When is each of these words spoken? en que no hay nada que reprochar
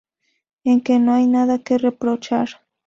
en 0.63 0.81
que 0.81 0.97
no 0.97 1.13
hay 1.13 1.27
nada 1.27 1.59
que 1.61 1.77
reprochar 1.77 2.49